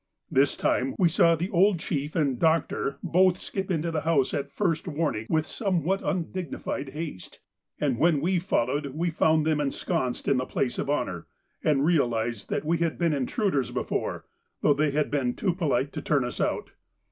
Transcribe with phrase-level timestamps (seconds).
[0.31, 4.45] This time we saw the old chief and doctor both skip into the house at
[4.47, 7.39] the first warning with somewhat undignified haste,
[7.79, 11.27] and when we followed, we found them ensconced in the place of honour,
[11.63, 14.25] and realised that we had been intruders before,
[14.61, 16.71] though they had been too polite to turn us out.